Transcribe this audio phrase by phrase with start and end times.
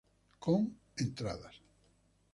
[0.43, 0.61] Con
[1.03, 1.55] entradas.